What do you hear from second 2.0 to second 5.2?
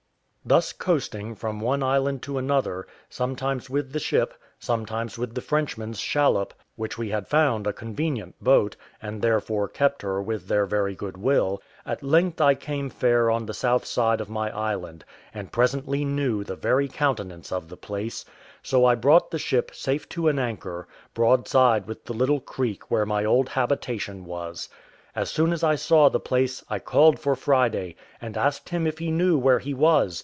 to another, sometimes with the ship, sometimes